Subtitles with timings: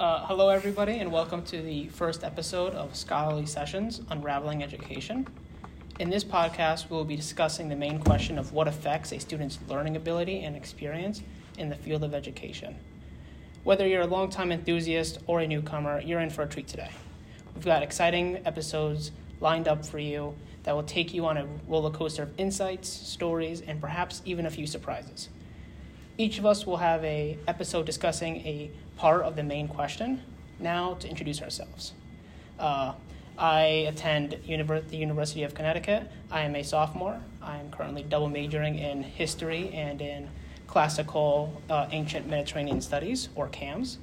[0.00, 5.26] Uh, hello, everybody, and welcome to the first episode of Scholarly Sessions Unraveling Education.
[5.98, 9.58] In this podcast, we will be discussing the main question of what affects a student's
[9.68, 11.20] learning ability and experience
[11.58, 12.76] in the field of education.
[13.62, 16.92] Whether you're a longtime enthusiast or a newcomer, you're in for a treat today.
[17.54, 21.90] We've got exciting episodes lined up for you that will take you on a roller
[21.90, 25.28] coaster of insights, stories, and perhaps even a few surprises.
[26.20, 30.22] Each of us will have a episode discussing a part of the main question.
[30.58, 31.94] Now to introduce ourselves.
[32.58, 32.92] Uh,
[33.38, 36.10] I attend Univer- the University of Connecticut.
[36.30, 37.18] I am a sophomore.
[37.40, 40.28] I am currently double majoring in history and in
[40.66, 43.96] classical uh, ancient Mediterranean studies, or CAMS.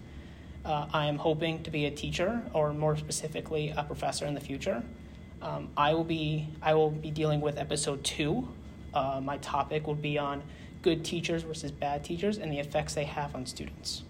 [0.66, 4.42] Uh, I am hoping to be a teacher, or more specifically, a professor in the
[4.42, 4.82] future.
[5.44, 8.48] Um, I will be I will be dealing with episode two.
[8.92, 10.42] Uh, my topic will be on
[10.82, 14.04] good teachers versus bad teachers and the effects they have on students.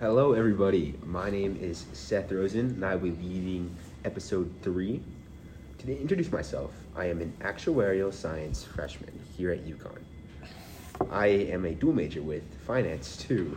[0.00, 0.94] Hello, everybody.
[1.04, 5.02] My name is Seth Rosen, and I will be leading episode three.
[5.78, 9.98] To introduce myself, I am an actuarial science freshman here at UConn.
[11.10, 13.56] I am a dual major with finance too.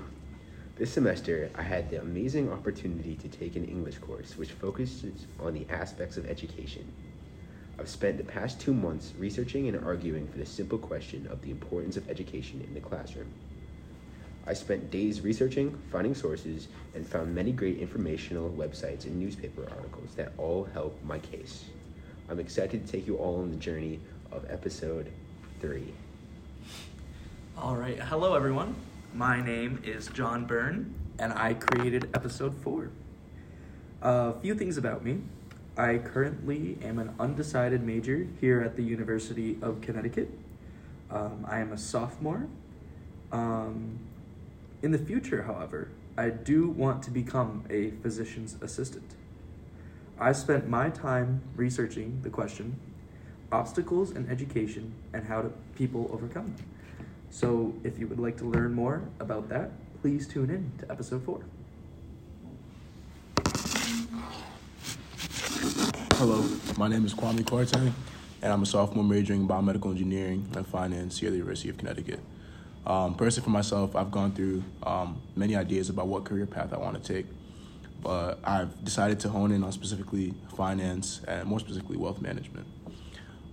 [0.77, 5.53] This semester, I had the amazing opportunity to take an English course which focuses on
[5.53, 6.91] the aspects of education.
[7.81, 11.49] I've spent the past two months researching and arguing for the simple question of the
[11.49, 13.33] importance of education in the classroom.
[14.45, 20.13] I spent days researching, finding sources, and found many great informational websites and newspaper articles
[20.13, 21.65] that all help my case.
[22.29, 23.99] I'm excited to take you all on the journey
[24.31, 25.11] of episode
[25.59, 25.91] 3.
[27.57, 27.99] All right.
[27.99, 28.75] Hello, everyone.
[29.15, 32.91] My name is John Byrne, and I created episode four.
[34.03, 35.21] A few things about me.
[35.77, 40.30] I currently am an undecided major here at the University of Connecticut.
[41.09, 42.47] Um, I am a sophomore.
[43.31, 43.99] Um,
[44.81, 49.16] in the future, however, I do want to become a physician's assistant.
[50.19, 52.77] I spent my time researching the question
[53.52, 56.65] obstacles in education and how do people overcome them.
[57.30, 59.71] So, if you would like to learn more about that,
[60.02, 61.42] please tune in to episode four.
[66.21, 66.45] Hello,
[66.77, 67.92] my name is Kwame Kwarteng,
[68.43, 71.80] and I'm a sophomore majoring in biomedical engineering and finance here at the University of
[71.80, 72.20] Connecticut.
[72.86, 76.77] Um, personally, for myself, I've gone through um, many ideas about what career path I
[76.77, 77.26] want to take,
[78.04, 82.67] but I've decided to hone in on specifically finance and more specifically wealth management.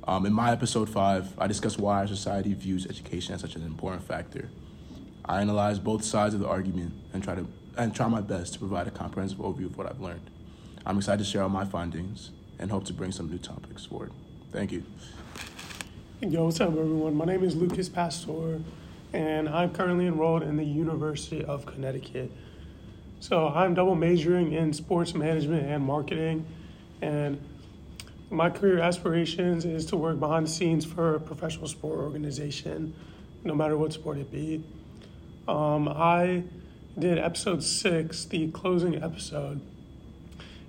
[0.06, 3.62] Um, in my episode five, I discuss why our society views education as such an
[3.62, 4.50] important factor.
[5.24, 7.46] I analyze both sides of the argument and try to
[7.78, 10.28] and try my best to provide a comprehensive overview of what I've learned.
[10.84, 14.12] I'm excited to share all my findings and hope to bring some new topics forward.
[14.52, 14.82] Thank you.
[16.20, 17.14] Yo, what's up, everyone?
[17.14, 18.60] My name is Lucas Pastor,
[19.12, 22.32] and I'm currently enrolled in the University of Connecticut.
[23.20, 26.46] So I'm double majoring in sports management and marketing,
[27.00, 27.40] and
[28.30, 32.94] my career aspirations is to work behind the scenes for a professional sport organization,
[33.44, 34.62] no matter what sport it be.
[35.46, 36.42] Um, I
[36.98, 39.60] did episode six, the closing episode,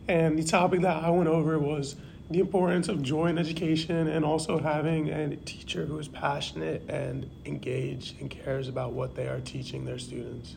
[0.09, 1.95] and the topic that I went over was
[2.31, 7.29] the importance of joy in education and also having a teacher who is passionate and
[7.45, 10.55] engaged and cares about what they are teaching their students.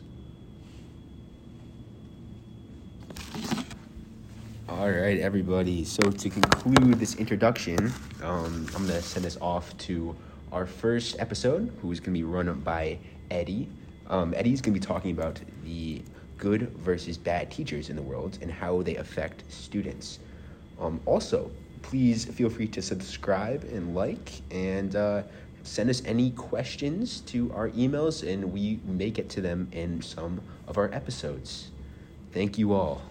[4.67, 5.83] All right, everybody.
[5.83, 7.93] So to conclude this introduction,
[8.23, 10.15] um, I'm gonna send this off to
[10.51, 12.97] our first episode, who's gonna be run by
[13.29, 13.69] Eddie.
[14.07, 16.01] Um, Eddie's gonna be talking about the
[16.43, 20.19] good versus bad teachers in the world and how they affect students.
[20.77, 21.49] Um, also,
[21.81, 25.23] please feel free to subscribe and like and uh,
[25.63, 30.41] send us any questions to our emails, and we may get to them in some
[30.67, 31.71] of our episodes.
[32.33, 33.01] Thank you all.